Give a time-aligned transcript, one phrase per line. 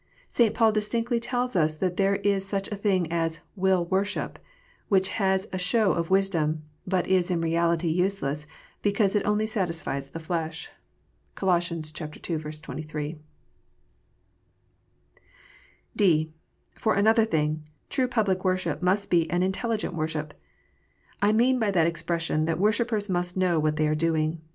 [0.29, 0.51] St.
[0.55, 4.39] Paul distinctly tells us that there is such a thing as "will worship,"
[4.89, 8.47] which has a "show of wisdom," but is in reality useless,
[8.81, 10.71] because it only "satisfies the flesh."
[11.35, 11.55] (Col.
[11.55, 11.81] ii.
[11.83, 13.17] 23.)
[15.95, 16.33] (d)
[16.73, 20.33] For another thing, true public worship must be an intelligent worship.
[21.21, 24.41] I mean by that expression that worshippers must know what they are doing.